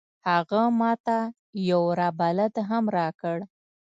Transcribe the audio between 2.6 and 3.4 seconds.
هم راکړ.